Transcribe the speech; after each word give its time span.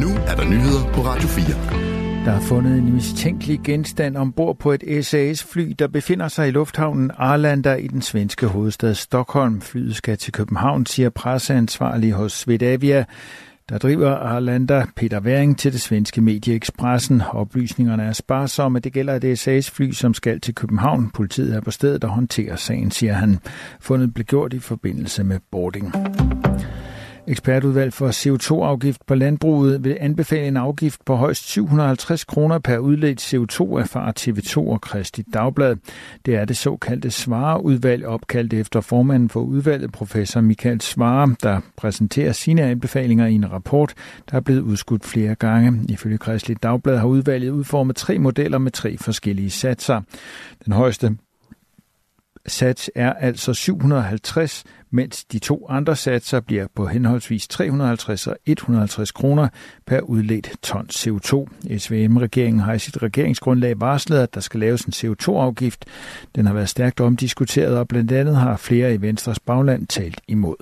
nu 0.00 0.08
er 0.26 0.34
der 0.34 0.44
nyheder 0.44 0.92
på 0.92 1.00
Radio 1.00 1.28
4. 1.28 2.24
Der 2.24 2.32
er 2.32 2.40
fundet 2.40 2.78
en 2.78 2.94
mistænkelig 2.94 3.60
genstand 3.64 4.16
ombord 4.16 4.58
på 4.58 4.72
et 4.72 5.06
SAS-fly, 5.06 5.74
der 5.78 5.88
befinder 5.88 6.28
sig 6.28 6.48
i 6.48 6.50
lufthavnen 6.50 7.10
Arlanda 7.16 7.74
i 7.74 7.86
den 7.86 8.02
svenske 8.02 8.46
hovedstad 8.46 8.94
Stockholm. 8.94 9.60
Flyet 9.60 9.96
skal 9.96 10.18
til 10.18 10.32
København, 10.32 10.86
siger 10.86 11.10
presseansvarlig 11.10 12.12
hos 12.12 12.32
Swedavia. 12.32 13.04
Der 13.68 13.78
driver 13.78 14.14
Arlanda 14.14 14.86
Peter 14.96 15.20
Væring 15.20 15.58
til 15.58 15.72
det 15.72 15.80
svenske 15.80 16.20
medie 16.20 16.54
Expressen. 16.54 17.22
Oplysningerne 17.32 18.02
er 18.02 18.12
sparsomme. 18.12 18.78
Det 18.78 18.92
gælder 18.92 19.14
et 19.22 19.38
SAS-fly, 19.38 19.90
som 19.90 20.14
skal 20.14 20.40
til 20.40 20.54
København. 20.54 21.10
Politiet 21.10 21.56
er 21.56 21.60
på 21.60 21.70
stedet 21.70 22.04
og 22.04 22.10
håndterer 22.10 22.56
sagen, 22.56 22.90
siger 22.90 23.12
han. 23.12 23.38
Fundet 23.80 24.14
blev 24.14 24.24
gjort 24.24 24.52
i 24.52 24.58
forbindelse 24.58 25.24
med 25.24 25.38
boarding. 25.50 25.94
Ekspertudvalg 27.30 27.92
for 27.92 28.08
CO2-afgift 28.08 29.00
på 29.06 29.14
landbruget 29.14 29.84
vil 29.84 29.96
anbefale 30.00 30.48
en 30.48 30.56
afgift 30.56 31.04
på 31.04 31.14
højst 31.14 31.48
750 31.48 32.24
kroner 32.24 32.58
per 32.58 32.78
udledt 32.78 33.34
CO2, 33.34 33.78
erfarer 33.78 34.12
TV2 34.20 34.56
og 34.56 34.80
Kristi 34.80 35.22
Dagblad. 35.22 35.76
Det 36.26 36.34
er 36.36 36.44
det 36.44 36.56
såkaldte 36.56 37.10
Svareudvalg, 37.10 38.06
opkaldt 38.06 38.52
efter 38.52 38.80
formanden 38.80 39.28
for 39.28 39.40
udvalget, 39.40 39.92
professor 39.92 40.40
Michael 40.40 40.80
Svare, 40.80 41.36
der 41.42 41.60
præsenterer 41.76 42.32
sine 42.32 42.62
anbefalinger 42.62 43.26
i 43.26 43.34
en 43.34 43.52
rapport, 43.52 43.94
der 44.30 44.36
er 44.36 44.40
blevet 44.40 44.60
udskudt 44.60 45.04
flere 45.04 45.34
gange. 45.34 45.84
Ifølge 45.88 46.18
Kristi 46.18 46.54
Dagblad 46.54 46.98
har 46.98 47.06
udvalget 47.06 47.50
udformet 47.50 47.96
tre 47.96 48.18
modeller 48.18 48.58
med 48.58 48.70
tre 48.70 48.96
forskellige 48.98 49.50
satser. 49.50 50.00
Den 50.64 50.72
højeste 50.72 51.16
sats 52.46 52.90
er 52.94 53.12
altså 53.12 53.54
750, 53.54 54.64
mens 54.90 55.24
de 55.24 55.38
to 55.38 55.66
andre 55.68 55.96
satser 55.96 56.40
bliver 56.40 56.66
på 56.74 56.86
henholdsvis 56.86 57.48
350 57.48 58.26
og 58.26 58.36
150 58.46 59.10
kroner 59.10 59.48
per 59.86 60.00
udledt 60.00 60.50
ton 60.62 60.86
CO2. 60.92 61.46
SVM-regeringen 61.78 62.60
har 62.60 62.72
i 62.72 62.78
sit 62.78 63.02
regeringsgrundlag 63.02 63.80
varslet, 63.80 64.18
at 64.18 64.34
der 64.34 64.40
skal 64.40 64.60
laves 64.60 64.82
en 64.84 64.92
CO2-afgift. 64.92 65.84
Den 66.34 66.46
har 66.46 66.54
været 66.54 66.68
stærkt 66.68 67.00
omdiskuteret, 67.00 67.78
og 67.78 67.88
blandt 67.88 68.12
andet 68.12 68.36
har 68.36 68.56
flere 68.56 68.94
i 68.94 69.00
Venstres 69.00 69.40
bagland 69.40 69.86
talt 69.86 70.20
imod. 70.28 70.56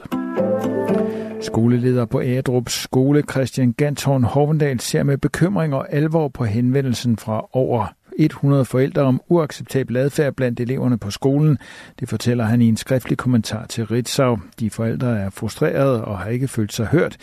Skoleleder 1.40 2.04
på 2.04 2.22
Ædrup 2.22 2.68
skole, 2.68 3.22
Christian 3.30 3.72
Ganthorn 3.72 4.24
Hovendal, 4.24 4.80
ser 4.80 5.02
med 5.02 5.18
bekymring 5.18 5.74
og 5.74 5.92
alvor 5.92 6.28
på 6.28 6.44
henvendelsen 6.44 7.16
fra 7.16 7.48
over 7.52 7.86
100 8.24 8.64
forældre 8.64 9.02
om 9.02 9.20
uacceptabel 9.28 9.96
adfærd 9.96 10.34
blandt 10.34 10.60
eleverne 10.60 10.98
på 10.98 11.10
skolen. 11.10 11.58
Det 12.00 12.08
fortæller 12.08 12.44
han 12.44 12.62
i 12.62 12.68
en 12.68 12.76
skriftlig 12.76 13.18
kommentar 13.18 13.66
til 13.66 13.86
Ritzau. 13.86 14.38
De 14.60 14.70
forældre 14.70 15.18
er 15.18 15.30
frustrerede 15.30 16.04
og 16.04 16.18
har 16.18 16.30
ikke 16.30 16.48
følt 16.48 16.72
sig 16.72 16.86
hørt. 16.86 17.16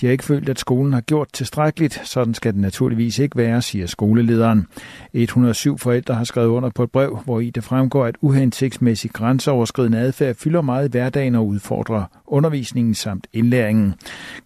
De 0.00 0.06
har 0.06 0.12
ikke 0.12 0.24
følt, 0.24 0.48
at 0.48 0.58
skolen 0.58 0.92
har 0.92 1.00
gjort 1.00 1.28
tilstrækkeligt. 1.32 2.00
Sådan 2.04 2.34
skal 2.34 2.52
det 2.52 2.60
naturligvis 2.60 3.18
ikke 3.18 3.36
være, 3.36 3.62
siger 3.62 3.86
skolelederen. 3.86 4.66
107 5.12 5.78
forældre 5.78 6.14
har 6.14 6.24
skrevet 6.24 6.48
under 6.48 6.70
på 6.70 6.82
et 6.82 6.90
brev, 6.90 7.18
hvor 7.24 7.40
i 7.40 7.50
det 7.50 7.64
fremgår, 7.64 8.04
at 8.04 8.16
uhensigtsmæssig 8.20 9.10
grænseoverskridende 9.10 9.98
adfærd 9.98 10.34
fylder 10.34 10.60
meget 10.60 10.88
i 10.88 10.90
hverdagen 10.90 11.34
og 11.34 11.46
udfordrer 11.46 12.04
undervisningen 12.26 12.94
samt 12.94 13.26
indlæringen. 13.32 13.94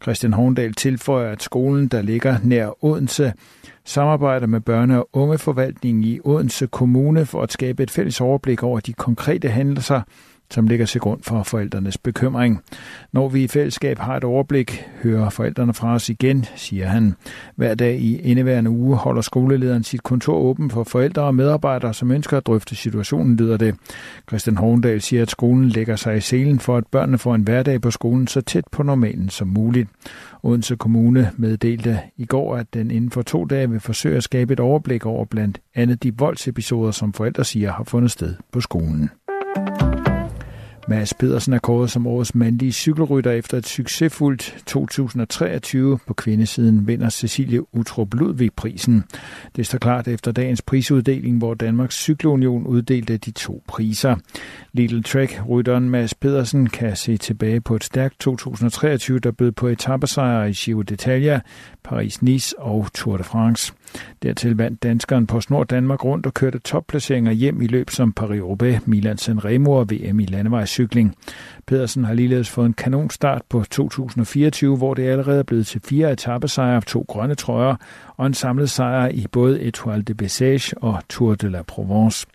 Christian 0.02 0.32
Horndal 0.32 0.72
tilføjer, 0.72 1.32
at 1.32 1.42
skolen, 1.42 1.88
der 1.88 2.02
ligger 2.02 2.36
nær 2.42 2.84
Odense, 2.84 3.32
samarbejder 3.84 4.46
med 4.46 4.60
børne- 4.70 4.94
og 4.94 5.08
ungeforvaltningen 5.12 6.04
i 6.04 6.20
Odense 6.24 6.66
Kommune 6.66 7.26
for 7.26 7.42
at 7.42 7.52
skabe 7.52 7.82
et 7.82 7.90
fælles 7.90 8.20
overblik 8.20 8.62
over 8.62 8.80
de 8.80 8.92
konkrete 8.92 9.48
hændelser, 9.48 10.00
som 10.50 10.66
ligger 10.66 10.86
til 10.86 11.00
grund 11.00 11.22
for 11.22 11.42
forældrenes 11.42 11.98
bekymring. 11.98 12.60
Når 13.12 13.28
vi 13.28 13.44
i 13.44 13.48
fællesskab 13.48 13.98
har 13.98 14.16
et 14.16 14.24
overblik, 14.24 14.84
hører 15.02 15.30
forældrene 15.30 15.74
fra 15.74 15.94
os 15.94 16.08
igen, 16.08 16.44
siger 16.56 16.86
han. 16.86 17.14
Hver 17.56 17.74
dag 17.74 17.98
i 17.98 18.20
indeværende 18.20 18.70
uge 18.70 18.96
holder 18.96 19.22
skolelederen 19.22 19.82
sit 19.82 20.02
kontor 20.02 20.36
åben 20.36 20.70
for 20.70 20.84
forældre 20.84 21.22
og 21.22 21.34
medarbejdere, 21.34 21.94
som 21.94 22.10
ønsker 22.10 22.36
at 22.36 22.46
drøfte 22.46 22.76
situationen, 22.76 23.36
lyder 23.36 23.56
det. 23.56 23.74
Christian 24.28 24.56
Horndal 24.56 25.00
siger, 25.00 25.22
at 25.22 25.30
skolen 25.30 25.68
lægger 25.68 25.96
sig 25.96 26.16
i 26.16 26.20
selen 26.20 26.58
for, 26.58 26.76
at 26.76 26.86
børnene 26.86 27.18
får 27.18 27.34
en 27.34 27.42
hverdag 27.42 27.80
på 27.80 27.90
skolen 27.90 28.26
så 28.26 28.40
tæt 28.40 28.64
på 28.72 28.82
normalen 28.82 29.28
som 29.28 29.48
muligt. 29.48 29.88
Odense 30.42 30.76
Kommune 30.76 31.30
meddelte 31.36 32.00
i 32.16 32.24
går, 32.24 32.56
at 32.56 32.74
den 32.74 32.90
inden 32.90 33.10
for 33.10 33.22
to 33.22 33.44
dage 33.44 33.70
vil 33.70 33.80
forsøge 33.80 34.16
at 34.16 34.22
skabe 34.22 34.52
et 34.52 34.60
overblik 34.60 35.06
over 35.06 35.24
blandt 35.24 35.60
andet 35.74 36.02
de 36.02 36.16
voldsepisoder, 36.18 36.90
som 36.90 37.12
forældre 37.12 37.44
siger 37.44 37.72
har 37.72 37.84
fundet 37.84 38.10
sted 38.10 38.34
på 38.52 38.60
skolen. 38.60 39.10
Mads 40.88 41.14
Pedersen 41.14 41.52
er 41.52 41.58
kåret 41.58 41.90
som 41.90 42.06
årets 42.06 42.34
mandlige 42.34 42.72
cykelrytter 42.72 43.30
efter 43.30 43.58
et 43.58 43.66
succesfuldt 43.66 44.56
2023 44.66 45.98
på 46.06 46.14
kvindesiden 46.14 46.86
vinder 46.86 47.10
Cecilie 47.10 47.74
Utrup 47.74 48.14
Ludvig 48.14 48.52
prisen. 48.52 49.04
Det 49.56 49.66
står 49.66 49.78
klart 49.78 50.08
efter 50.08 50.32
dagens 50.32 50.62
prisuddeling, 50.62 51.38
hvor 51.38 51.54
Danmarks 51.54 51.94
Cykelunion 51.94 52.66
uddelte 52.66 53.16
de 53.16 53.30
to 53.30 53.62
priser. 53.68 54.16
Little 54.72 55.02
Trek 55.02 55.40
rytteren 55.48 55.90
Mads 55.90 56.14
Pedersen 56.14 56.66
kan 56.66 56.96
se 56.96 57.16
tilbage 57.16 57.60
på 57.60 57.76
et 57.76 57.84
stærkt 57.84 58.20
2023, 58.20 59.18
der 59.18 59.30
bød 59.30 59.52
på 59.52 59.68
etappesejre 59.68 60.50
i 60.50 60.52
Giro 60.52 60.82
d'Italia, 60.90 61.40
Paris-Nice 61.88 62.52
og 62.58 62.86
Tour 62.94 63.16
de 63.16 63.24
France. 63.24 63.72
Dertil 64.22 64.56
vandt 64.56 64.82
danskeren 64.82 65.26
på 65.26 65.40
Snor 65.40 65.64
Danmark 65.64 66.04
rundt 66.04 66.26
og 66.26 66.34
kørte 66.34 66.58
topplaceringer 66.58 67.32
hjem 67.32 67.62
i 67.62 67.66
løb 67.66 67.90
som 67.90 68.14
Paris-Roubaix, 68.20 68.80
Milan 68.86 69.18
Sanremo 69.18 69.72
og 69.72 69.90
VM 69.90 70.20
i 70.20 70.24
cykling. 70.74 71.14
Pedersen 71.66 72.04
har 72.04 72.14
ligeledes 72.14 72.50
fået 72.50 72.66
en 72.66 72.72
kanonstart 72.72 73.42
på 73.48 73.64
2024, 73.70 74.76
hvor 74.76 74.94
det 74.94 75.02
allerede 75.02 75.38
er 75.38 75.42
blevet 75.42 75.66
til 75.66 75.80
fire 75.84 76.12
etappesejre, 76.12 76.80
to 76.80 77.04
grønne 77.08 77.34
trøjer 77.34 77.76
og 78.16 78.26
en 78.26 78.34
samlet 78.34 78.70
sejr 78.70 79.08
i 79.08 79.26
både 79.32 79.62
Etoile 79.62 80.02
de 80.02 80.14
Bessage 80.14 80.78
og 80.78 81.02
Tour 81.08 81.34
de 81.34 81.50
la 81.50 81.62
Provence. 81.62 82.26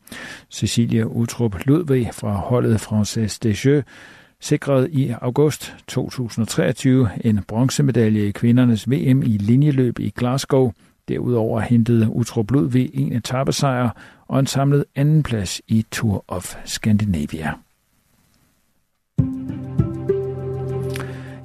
Cecilia 0.52 1.04
Utrup 1.04 1.66
Ludvig 1.66 2.10
fra 2.14 2.32
holdet 2.32 2.82
Française 2.82 3.40
des 3.44 3.66
Jeux 3.66 3.84
sikrede 4.42 4.92
i 4.92 5.14
august 5.22 5.76
2023 5.88 7.10
en 7.24 7.40
bronzemedalje 7.48 8.28
i 8.28 8.32
kvindernes 8.32 8.90
VM 8.90 9.24
i 9.24 9.38
linjeløb 9.38 10.00
i 10.00 10.10
Glasgow. 10.16 10.72
Derudover 11.08 11.60
hentede 11.60 12.10
Utrup 12.10 12.52
Ludvig 12.52 12.90
en 12.94 13.14
etappesejr 13.14 13.90
og 14.28 14.40
en 14.40 14.48
samlet 14.48 14.86
andenplads 14.96 15.62
i 15.68 15.86
Tour 15.92 16.26
of 16.28 16.56
Scandinavia. 16.66 17.54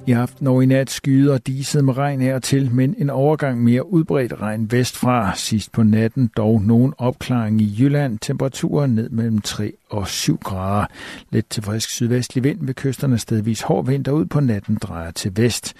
I 0.07 0.11
aften 0.11 0.47
og 0.47 0.63
i 0.63 0.65
nat 0.65 0.89
skyder 0.89 1.37
diset 1.37 1.85
med 1.85 1.97
regn 1.97 2.21
her 2.21 2.39
til, 2.39 2.71
men 2.71 2.95
en 2.97 3.09
overgang 3.09 3.63
mere 3.63 3.93
udbredt 3.93 4.41
regn 4.41 4.71
vestfra. 4.71 5.35
Sidst 5.35 5.71
på 5.71 5.83
natten 5.83 6.29
dog 6.37 6.61
nogen 6.61 6.93
opklaring 6.97 7.61
i 7.61 7.75
Jylland. 7.79 8.19
Temperaturer 8.19 8.87
ned 8.87 9.09
mellem 9.09 9.41
3 9.41 9.73
og 9.89 10.07
7 10.07 10.37
grader. 10.43 10.85
Lidt 11.29 11.49
til 11.49 11.63
frisk 11.63 11.89
sydvestlig 11.89 12.43
vind 12.43 12.65
ved 12.65 12.73
kysterne 12.73 13.17
stedvis 13.17 13.61
hård 13.61 13.85
vind, 13.85 14.03
der 14.05 14.11
ud 14.11 14.25
på 14.25 14.39
natten 14.39 14.77
drejer 14.81 15.11
til 15.11 15.31
vest. 15.35 15.73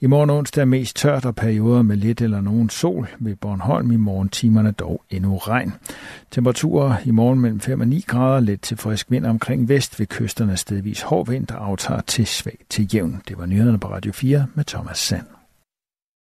I 0.00 0.06
morgen 0.06 0.30
onsdag 0.30 0.68
mest 0.68 0.96
tørt 0.96 1.24
og 1.24 1.34
perioder 1.34 1.82
med 1.82 1.96
lidt 1.96 2.20
eller 2.20 2.40
nogen 2.40 2.70
sol. 2.70 3.08
Ved 3.18 3.36
Bornholm 3.36 3.90
i 3.90 3.96
morgen 3.96 4.28
timerne 4.28 4.70
dog 4.70 5.02
endnu 5.10 5.36
regn. 5.36 5.72
Temperaturer 6.30 6.94
i 7.04 7.10
morgen 7.10 7.40
mellem 7.40 7.60
5 7.60 7.80
og 7.80 7.88
9 7.88 8.04
grader, 8.06 8.40
lidt 8.40 8.62
til 8.62 8.76
frisk 8.76 9.10
vind 9.10 9.26
omkring 9.26 9.68
vest 9.68 9.98
ved 9.98 10.06
kysterne 10.06 10.56
stedvis 10.56 11.02
hård 11.02 11.30
vind, 11.30 11.46
der 11.46 11.54
aftager 11.54 12.00
til 12.00 12.26
svag 12.26 12.58
til 12.70 12.88
jævn. 12.94 13.22
Det 13.28 13.38
var 13.38 13.46
nyhederne 13.72 13.78
på 13.78 13.88
Radio 13.88 14.12
4 14.12 14.46
med 14.54 14.64
Thomas 14.64 14.98
Sand. 14.98 15.41